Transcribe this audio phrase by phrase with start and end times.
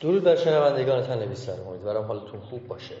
[0.00, 2.94] درود بر شنوندگان تنویسان امیدوارم حالتون خوب باشه.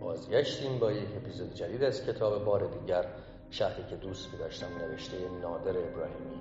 [0.00, 3.04] بازگشتیم با یک اپیزود جدید از کتاب بار دیگر.
[3.50, 6.36] شهری که دوست داشتم نوشته نادر ابراهیمی.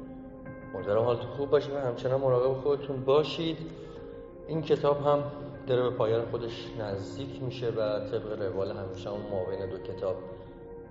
[0.75, 3.57] امیدوارم حالتون خوب باشه و همچنان مراقب خودتون باشید.
[4.47, 5.23] این کتاب هم
[5.67, 10.15] داره به پایان خودش نزدیک میشه و طبق روال همیشه اون مابین دو کتاب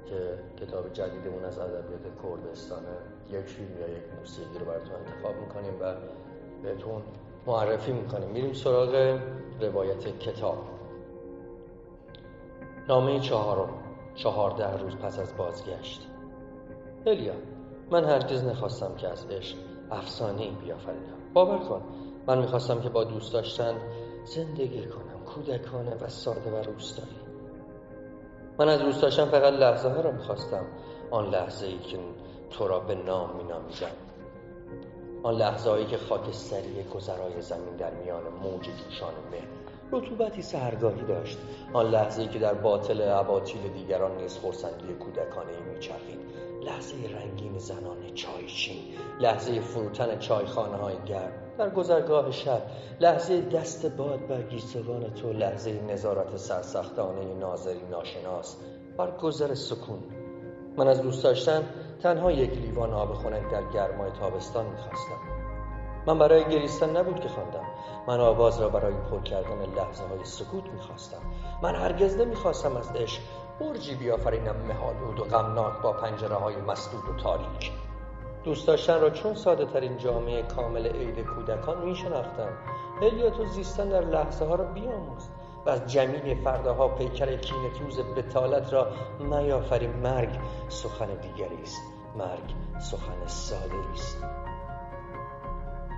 [0.07, 2.97] که کتاب جدیدمون از ادبیات کردستانه
[3.31, 5.95] یک فیلم یا یک موسیقی رو براتون انتخاب می‌کنیم و
[6.63, 7.03] بهتون
[7.49, 8.29] معرفی می‌کنیم.
[8.29, 9.21] میریم سراغ
[9.61, 10.59] روایت کتاب.
[12.89, 13.69] نامه چهارم.
[14.15, 16.07] چهارده روز پس از بازگشت.
[17.07, 17.35] الیا
[17.91, 19.57] من هرگز نخواستم که از عشق
[19.91, 21.83] افسانه ای بیافریدم باور کن
[22.27, 23.75] من می‌خواستم که با دوست داشتن
[24.25, 27.19] زندگی کنم کودکانه و ساده و روستایی.
[28.59, 30.65] من از دوست داشتن فقط لحظه ها را می‌خواستم.
[31.11, 31.99] آن لحظه ای که
[32.51, 34.08] تو را به نام مینامیدم.
[35.23, 39.43] آن لحظه هایی که خاکستری گذرای زمین در میان موج جوشان مه
[39.93, 41.39] رطوبتی سهرگاهی داشت.
[41.73, 46.19] آن لحظه ای که در باطل عباطیل دیگران نیز خورسندی کودکانه ای میچرخید.
[46.63, 48.77] لحظه رنگین زنان چایچین
[49.21, 52.63] لحظه فروتن چایخانه های گرم در گذرگاه شب
[53.01, 58.57] لحظه دست باد بر گیسوان تو لحظه نظارت سرسختانه ناظری ناشناس
[58.97, 60.03] بر گذر سکون.
[60.79, 61.63] من از دوست داشتن
[62.03, 65.17] تنها یک لیوان آب خنک در گرمای تابستان می‌خواستم.
[66.07, 67.65] من برای گریستن نبود که خواندم.
[68.09, 71.19] من آواز را برای پر کردن لحظه های سکوت می‌خواستم.
[71.63, 73.23] من هرگز نمی‌خواستم از عشق
[73.61, 77.73] برجی بیافرینم مهالود و غمناک با پنجره های مسدود و تاریک.
[78.45, 82.53] دوست داشتن را چون ساده ترین جامعه کامل عید کودکان می شناختم
[83.01, 85.29] هلیاتو زیستن در لحظه ها را بیاموز
[85.69, 88.87] و از جمیل فرداها پیکر کینتوز بتالت را
[89.21, 89.91] نیافرین.
[89.91, 90.39] مرگ
[90.69, 91.83] سخن دیگری است.
[92.17, 94.25] مرگ سخن ساده است.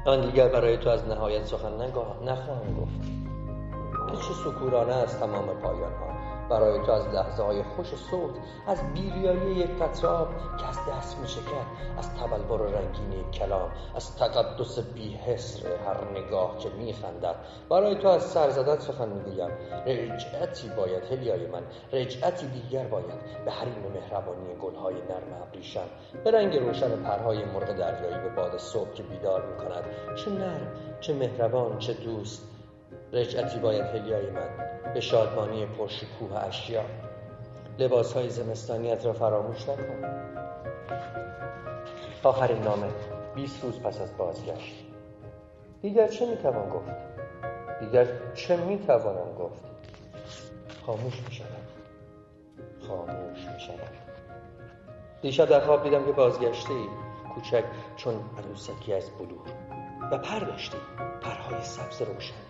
[0.07, 1.73] آن دیگر برای تو از نهایت سخن
[2.23, 3.01] نخواهم گفت.
[4.23, 6.20] چه سکورانه از تمام پایان ها
[6.51, 8.35] برای تو از لحظه های خوش صوت
[8.67, 10.27] از بیریایی یک قطره
[10.59, 11.41] که از دست می شکر
[11.99, 17.35] از تبلبر رنگین کلام از تقدس بیحسر هر نگاه که می خندد
[17.71, 19.51] برای تو از سر زدن سخن می‌گویم.
[19.87, 21.63] رجعتی باید هلیای من
[21.93, 25.87] رجعتی دیگر باید به حریم مهربانی گلهای نرم ابریشم.
[26.25, 29.85] به رنگ روشن پرهای مرغ دریایی به باد صبح که بیدار می کند
[30.17, 32.60] چه نرم چه مهربان چه دوست.
[33.13, 34.49] رجعتی باید هلیای من
[34.95, 36.83] به شادمانی پرشکوه اشیا.
[37.79, 40.05] لباس های زمستانیت را فراموش نکن.
[42.23, 42.89] آخرین نامه.
[43.35, 44.85] 20 روز پس از بازگشت.
[45.83, 46.91] دیگر چه می‌توان گفت؟
[47.81, 49.65] دیگر چه می‌توانم گفت؟
[50.87, 51.47] خاموش می‌شدم
[52.89, 53.93] خاموش می‌شدم
[55.23, 56.87] دیشب در خواب دیدم که بازگشته ای
[57.35, 57.65] کوچک
[57.97, 59.47] چون عروسکی از بلور.
[60.13, 60.77] و پر داشتی.
[61.23, 62.50] پرهای سبز روشن.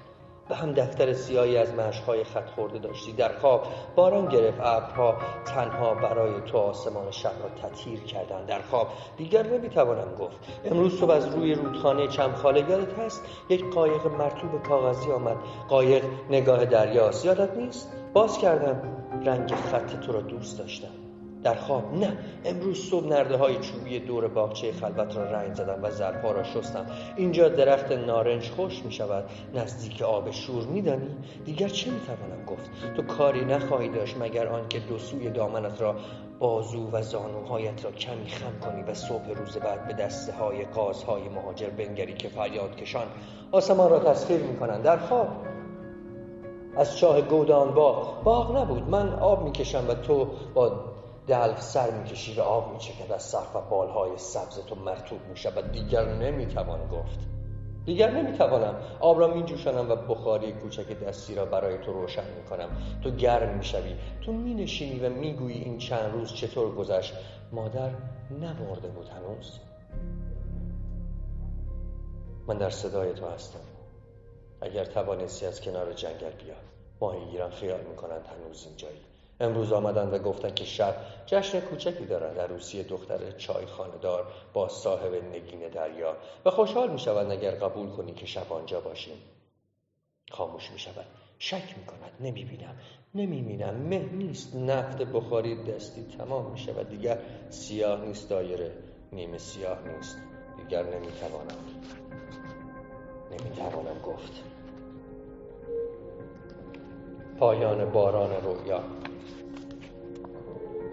[0.50, 3.12] و هم دفتر سیاهی از مشقهای خط خورده داشتی.
[3.12, 3.66] در خواب
[3.96, 8.46] باران گرفت ابرها تنها برای تو آسمان شب را تطهیر کردند.
[8.46, 10.36] در خواب دیگر نمی‌توانم گفت.
[10.64, 15.36] امروز صبح از روی رودخانه چمخاله یادت هست؟ یک قایق مرتوب کاغذی آمد.
[15.68, 17.24] قایق نگاه دریاست.
[17.24, 18.82] یادت نیست؟ باز کردم
[19.24, 20.99] رنگ خط تو را دوست داشتم.
[21.42, 21.94] در خواب.
[21.94, 26.42] نه امروز صبح نرده های چوبی دور باغچه خلوت را رنگ زدم و زرپا را
[26.42, 26.86] شستم.
[27.16, 29.24] اینجا درخت نارنج خوش می شود
[29.54, 34.78] نزدیک آب شور میدانی؟ دیگر چه می توانم گفت؟ تو کاری نخواهی داشت مگر آنکه
[34.78, 35.94] دو سوی دامنت را
[36.38, 41.28] بازو و زانوهایت را کمی خم کنی و صبح روز بعد به دسته های قازهای
[41.28, 43.06] مهاجر بنگری که فریاد کشان.
[43.52, 45.28] آسمان را تسخیر می کنند در خواب.
[46.76, 48.22] از چاه گودان باغ.
[48.22, 48.88] باغ نبود.
[48.88, 50.89] من آب می‌کشم و تو با
[51.30, 55.72] دلف سر می‌کشی و آب میچکد از سرف و بالهای سبز تو مرتوب می‌شود.
[55.72, 57.18] دیگر نمی‌توان گفت.
[57.84, 58.74] دیگر نمی‌توانم.
[59.00, 62.68] آب را میجوشانم و بخاری کوچک دستی را برای تو روشن می‌کنم.
[63.02, 63.94] تو گرم می‌شوی.
[64.20, 67.14] تو مینشینی و می‌گویی این چند روز چطور گذشت؟
[67.52, 67.90] مادر
[68.30, 69.58] نمرده بود هنوز.
[72.46, 73.60] من در صدای تو هستم.
[74.60, 76.54] اگر توانستی از کنار جنگل بیا
[77.00, 79.00] ماهی گیران خیال می‌کنند هنوز اینجایی.
[79.40, 80.96] امروز آمدند و گفتند که شب
[81.26, 87.30] جشن کوچکی دارند عروسی دختر چای خاندار با صاحب نگین دریا و خوشحال می شود
[87.30, 89.16] اگر قبول کنی که شب آنجا باشیم.
[90.30, 91.06] خاموش می شود
[91.38, 92.74] شک می کند نمی بینم
[93.14, 94.56] نمی بینم مه نیست.
[94.56, 97.18] نفت بخاری دستی تمام می شود دیگر
[97.50, 98.30] سیاه نیست.
[98.30, 98.72] دایره
[99.12, 100.18] نیمه سیاه نیست.
[100.56, 101.64] دیگر نمی توانم
[103.30, 104.44] نمی توانم گفت.
[107.38, 108.82] پایان باران رویا.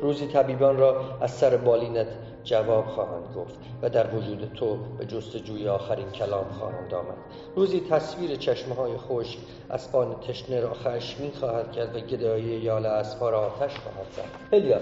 [0.02, 2.08] روزی طبیبان را از سر بالینت
[2.44, 7.18] جواب خواهند گفت و در وجود تو به جستجوی آخرین کلام خواهند آمد.
[7.56, 9.40] روزی تصویر چشمه های خشک
[9.72, 14.56] اسبان تشنه را خشمی خواهد کرد و گدایی یال اسبها را آتش خواهد زد.
[14.58, 14.78] هلیا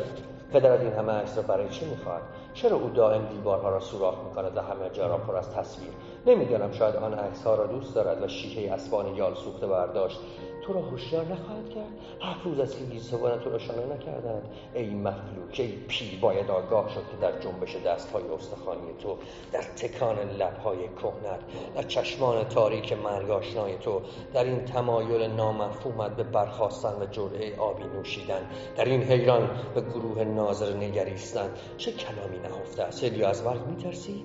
[0.54, 2.22] پدرت این همه عکس را برای چه می‌خواهد؟
[2.54, 5.90] چرا او دائم دیوارها را سوراخ می‌کند و همه جا را پر از تصویر؟
[6.26, 10.20] نمی‌دانم شاید آن عکس ها را دوست دارد و شیشه اسبان یال سوخته برداشت.
[10.68, 11.90] تو را هوشیار نخواهد کرد.
[12.22, 16.90] هفت روز از که گیسوان تو را شانه نکردند ای مفلوک ای پیر باید آگاه
[16.90, 19.18] شد که در جنبش دستهای استخوانی تو
[19.52, 21.40] در تکان لبهای کهنت
[21.76, 24.02] در چشمان تاریک مرگاشنای تو
[24.34, 30.24] در این تمایل نامفهومت به برخواستن و جرعه آبی نوشیدن در این حیران به گروه
[30.24, 31.50] ناظر نگریستن.
[31.78, 34.24] چه کلامی نهفته است؟ از مرگ میترسی؟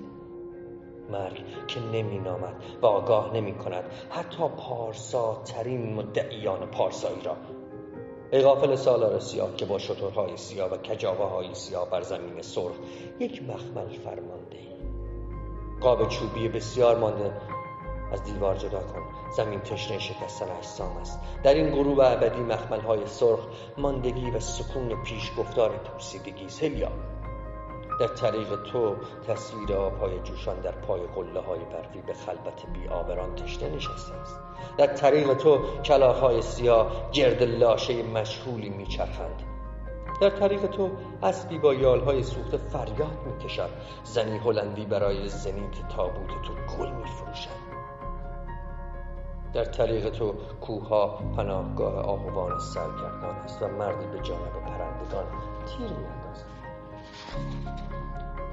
[1.11, 7.37] مرگ که نمی نامد و آگاه نمی کند حتی پارسا ترین مدعیان پارسایی را.
[8.31, 12.75] ای غافل سالار سیاه که با شطورهای سیاه و کجاوه های سیاه بر زمین سرخ
[13.19, 14.71] یک مخمل فرمانده ای
[15.81, 17.33] قاب چوبی بسیار مانده.
[18.11, 19.01] از دیوار جدا کن.
[19.37, 21.19] زمین تشنه شکستن اجسام است.
[21.43, 23.39] در این غروب ابدی مخمل های سرخ
[23.77, 26.91] ماندگی و سکون پیش گفتار پوسیدگی سلیا
[28.01, 28.95] در طریق تو
[29.27, 34.39] تصویر آبهای جوشان در پای قله های برفی به خلبت بی آبران تشنه نشسته است.
[34.77, 39.43] در طریق تو کلاهای سیاه گرد لاشه مشهولی میچرخند.
[40.21, 40.89] در طریق تو
[41.23, 43.69] اسبی با یالهای سوخته فریاد می‌کشد
[44.03, 47.61] زنی هلندی برای زنیت تابوت تو گل میفروشد.
[49.53, 51.07] در طریق تو کوها
[51.37, 55.25] پناهگاه آهوان سرگردان است و مردی به جانب پرندگان
[55.65, 56.51] تیر میاندازد.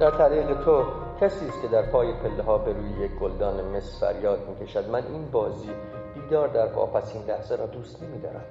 [0.00, 0.85] در طریق تو
[1.21, 4.89] کسی است که در پای پله ها به روی یک گلدان مس فریاد می‌کشد.
[4.91, 5.71] من این بازی
[6.15, 8.45] دیدار در واپسین لحظه را دوست نمیدارم.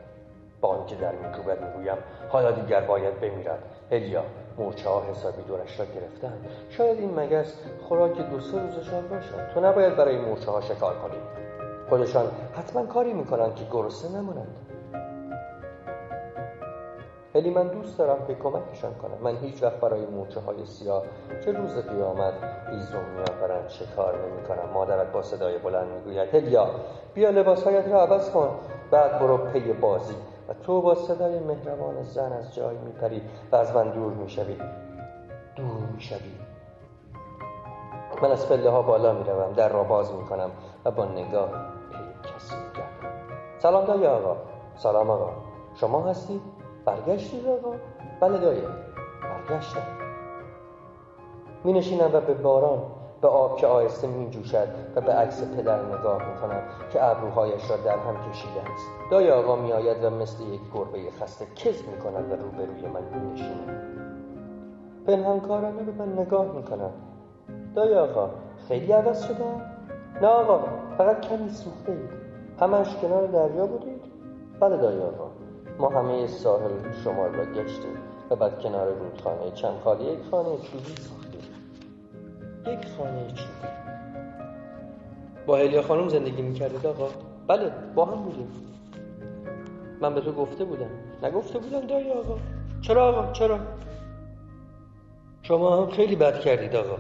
[0.62, 1.98] با آنکه در میکوبد می‌گویم
[2.30, 3.64] حالا دیگر باید بمیرد.
[3.92, 4.24] هلیا
[4.58, 6.34] مورچه ها حسابی دورش را گرفتن
[6.70, 7.54] شاید این مگس
[7.88, 11.18] خوراک دو سه روزشان باشد تو نباید برای مورچه ها شکار کنی.
[11.90, 14.56] خودشان حتما کاری می‌کنند که گرسنه نمانند.
[17.38, 19.18] ولی من دوست دارم که کمکشان کنم.
[19.22, 21.04] من هیچ وقت برای موچه های سیاه
[21.46, 22.34] چه روز قیامت
[22.72, 26.68] ایزون میآورند چه کار نمی کنم مادرت با صدای بلند می‌گوید هلیا
[27.14, 28.50] بیا لباسهایت را عوض کن.
[28.92, 30.16] بعد برو پی بازی
[30.50, 34.58] و تو با صدای مهربان زن از جای میپری و از من دور می‌شوی.
[35.56, 36.36] دور می‌شوی.
[38.22, 40.50] من از پله ها بالا می‌روم در را باز می‌کنم
[40.86, 41.50] و با نگاه
[41.92, 42.56] پی کسی
[43.58, 44.36] سلام دایی آقا.
[44.76, 45.30] سلام آقا.
[45.76, 46.57] شما هستید
[46.88, 47.76] برگشتی آقا؟
[48.22, 48.62] بله دایی
[49.22, 49.82] برگشتم.
[51.64, 52.84] می نشینم و به باران
[53.22, 56.62] به آب که آهسته می جوشد و به عکس پدر نگاه می کنم
[56.94, 58.88] که ابروهایش را در هم کشیده است.
[59.12, 63.04] دای آقا می آید و مثل یک گربه خسته کز می کند و روبروی من
[63.04, 63.98] می نشیند
[65.08, 66.94] پنهانکارانه به من نگاه می کند
[67.76, 68.30] دای آقا
[68.68, 69.46] خیلی عوض شده؟
[70.22, 70.60] نه آقا
[70.98, 72.10] فقط کمی سوخته اید.
[72.60, 74.02] همش کنار دریا بودید
[74.60, 75.47] بله دای آقا.
[75.80, 77.98] ما همه ساحل شمال را گشتیم
[78.30, 81.42] و بعد کنار رودخانه چند خالی یک خانه چوبی ساختیم.
[82.66, 83.68] یک خانه چوبی.
[85.46, 87.10] با هلیا خانم زندگی می‌کردید آقا؟
[87.48, 88.48] بله با هم بودیم.
[90.02, 90.90] من به تو گفته بودم.
[91.24, 92.38] نگفته بودم دایی آقا.
[92.82, 93.60] چرا آقا؟ چرا؟
[95.42, 96.98] شما هم خیلی بد کردید آقا.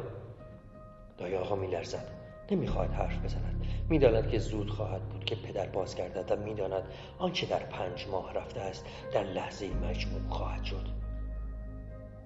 [1.17, 2.05] دایی آقا میلرزد.
[2.51, 3.56] نمی‌خواهد حرف بزند.
[3.89, 6.83] می‌داند که زود خواهد بود که پدر بازگردد و می‌داند
[7.19, 10.85] آنچه در پنج ماه رفته است در لحظه مجموع خواهد شد.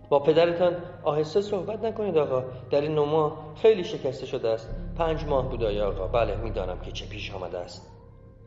[0.09, 2.43] با پدرتان آهسته صحبت نکنید آقا.
[2.69, 4.69] در این ماه خیلی شکسته شده است.
[4.97, 7.91] پنج ماه بود آقا؟ بله می‌دانم که چه پیش آمده است.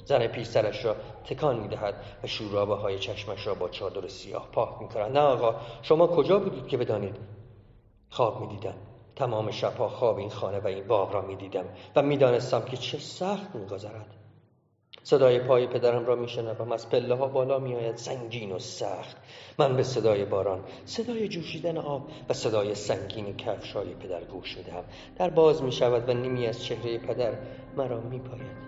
[0.05, 4.69] زن پیش سرش را تکان می‌دهد و شورابه های چشمش را با چادر سیاه پاک
[4.81, 5.19] می‌کند.
[5.19, 7.17] نه آقا شما کجا بودید که بدانید؟
[8.11, 8.75] خواب می‌دیدم
[9.17, 11.65] تمام شبها خواب این خانه و این باغ را می دیدم
[11.97, 14.07] و می دانستم که چه سخت می گذرد.
[15.03, 19.17] صدای پای پدرم را می شنوم از پله ها بالا می آید سنگین و سخت.
[19.59, 24.85] من به صدای باران صدای جوشیدن آب و صدای سنگین کفشای پدر گوش می دهم
[25.17, 27.39] در باز می شود و نیمی از چهره پدر
[27.77, 28.65] مرا می پاید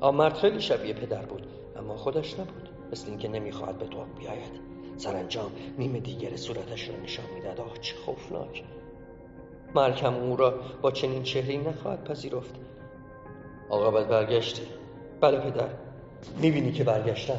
[0.00, 2.68] آب مرد خیلی شبیه پدر بود اما خودش نبود.
[2.92, 4.60] مثل اینکه نمی‌خواهد به تو بیاید.
[4.96, 8.64] سرانجام نیم دیگر صورتش را نشان می‌داد آه چه خوفناک.
[9.74, 12.54] مرکم او را با چنین چهری نخواهد پذیرفت.
[13.70, 14.62] آقا باید برگشتی
[15.20, 15.68] بله پدر.
[16.40, 17.38] می‌بینی که برگشتم.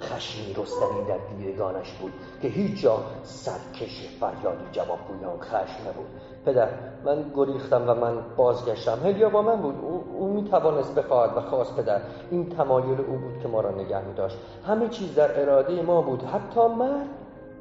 [0.00, 6.06] خشمی رستنی در دیدگانش بود که هیچ جا سرکش فریادی جواب گویان خشم نبود.
[6.46, 6.68] پدر
[7.04, 8.98] من گریختم و من بازگشتم.
[9.04, 9.74] هلیا با من بود.
[9.82, 12.00] او, او می توانست بخواهد و خواست پدر.
[12.30, 14.36] این تمایل او بود که ما را نگه می داشت
[14.66, 16.22] همه چیز در اراده ما بود.
[16.22, 17.08] حتی مرگ.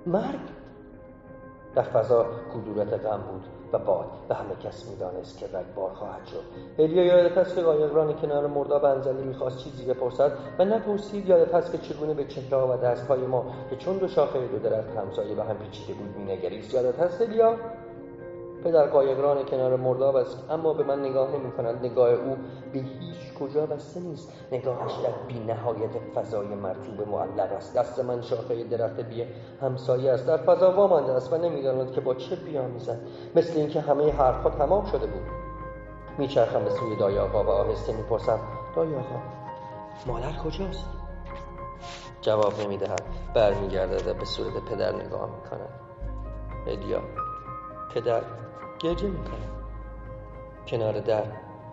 [0.06, 0.63] مرگ؟
[1.76, 6.44] در فضا کدورت غم بود و باد و همه کس می‌دانست که رگبار خواهد شد.
[6.84, 11.72] هلیا یادت است که قایقران کنار مرداب انزلی می‌خواست چیزی بپرسد و نپرسید یادت هست
[11.72, 15.44] که چگونه به چهره و دستهای ما که چون دو شاخه دو درخت همسایه به
[15.44, 16.74] هم پیچیده بود مینگریست.
[16.74, 17.56] یادت هست هلیا
[18.64, 22.38] پدر قایقران کنار مرداب است اما به من نگاه نمی کند نگاه او
[22.74, 24.34] به هیچ کجا بسته نیست.
[24.52, 27.78] نگاهش در بی نهایت فضای مرتوب معلق است.
[27.78, 29.26] دست من شاخه درخت بی
[29.62, 30.28] همسایه است.
[30.28, 33.00] در فضا وامانده است و نمی‌داند که با چه بیامیزد
[33.36, 35.24] مثل اینکه همه حرفها تمام شده بود.
[36.18, 38.40] میچرخم به سوی دای آقا و آهسته می‌پرسم
[38.76, 39.22] دای آقا
[40.06, 40.86] مادر کجاست؟
[42.22, 43.04] جواب نمی‌دهد.
[43.34, 45.70] برمیگردد و به صورت پدر نگاه می‌کند.
[46.68, 47.02] ادیا
[47.94, 48.22] پدر
[48.80, 49.48] گریه می‌کنه
[50.68, 51.24] کنار در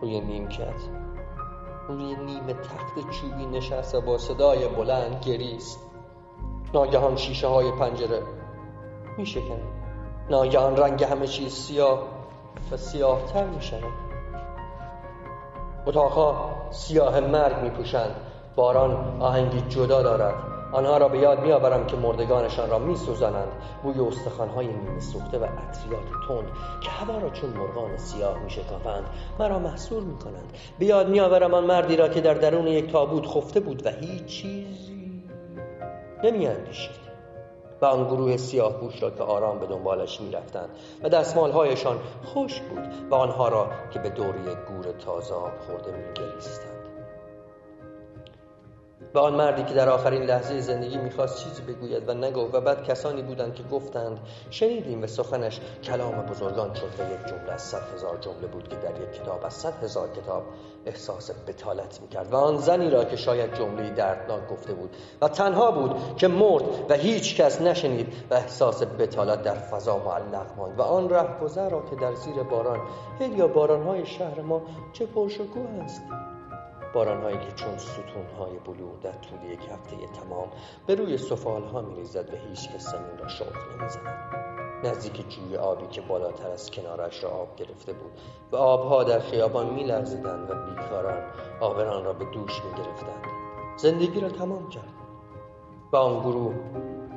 [0.00, 0.81] روی نیمکت
[1.90, 5.78] روی نیم تخت چوبی نشست و با صدای بلند گریست.
[6.75, 8.23] ناگهان شیشه های پنجره
[9.18, 9.61] میشکن
[10.30, 12.02] ناگهان رنگ همه چیز سیاه
[12.73, 13.92] و سیاهتر می‌شود.
[15.87, 18.16] اتاقها سیاه مرگ میپوشند.
[18.56, 20.35] باران آهنگی جدا دارد.
[20.73, 23.53] آنها را به یاد میآورم که مردگانشان را میسوزانند.
[23.83, 26.49] بوی استخوانهای نیمه سوخته و عطریات تند
[26.81, 29.05] که هوا را چون مرغان سیاه میشکافند
[29.39, 30.53] مرا محصور می‌کنند.
[30.79, 34.27] به یاد میآورم آن مردی را که در درون یک تابوت خفته بود و هیچ
[34.27, 35.25] چیزی
[36.25, 37.00] نمیاندیشید.
[37.83, 40.69] و آن گروه سیاه پوش را که آرام به دنبالش می‌رفتند
[41.03, 45.93] و دستمالهایشان خوش بود و آنها را که به دور یک گور تازه آب خورده
[45.97, 46.79] میگریستند.
[49.14, 52.85] و آن مردی که در آخرین لحظه زندگی می‌خواست چیزی بگوید و نگفت و بعد
[52.85, 54.19] کسانی بودند که گفتند
[54.50, 58.76] شنیدیم و سخنش کلام بزرگان شد و یک جمله از صد هزار جمله بود که
[58.76, 60.43] در یک کتاب از صد هزار کتاب
[60.87, 65.71] احساس بتالت می‌کرد و آن زنی را که شاید جمله دردناک گفته بود و تنها
[65.71, 70.83] بود که مرد و هیچ کس نشنید و احساس بتالت در فضا معلق ماند و
[70.83, 72.81] آن رهگذر را که در زیر باران
[73.37, 74.62] یا بارانهای شهر ما
[74.93, 76.02] چه پرشکوه است؟
[76.94, 80.49] بارانهایی که چون ستونهای بلور در طول یک هفته تمام
[80.87, 84.50] به روی سفالها میریزد و هیچ کس زمین را شوق نمی‌زند.
[84.85, 88.12] نزدیک جوی آبی که بالاتر از کنارش را آب گرفته بود
[88.52, 91.23] و آبها در خیابان میلرزیدند و بیکاران
[91.61, 93.25] آبران را به دوش می‌گرفتند.
[93.76, 94.94] زندگی را تمام کرد
[95.92, 96.54] و آن گروه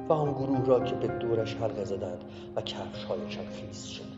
[0.10, 2.24] و آن گروه را که به دورش حلقه زدند
[2.56, 4.14] و کفشهایشان خیس شد.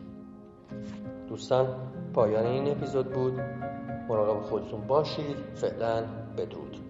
[1.29, 1.67] دوستان
[2.13, 3.64] پایان این اپیزود بود.
[4.09, 5.37] مراقب خودتون باشید.
[5.55, 6.03] فعلا
[6.37, 6.84] بدرود.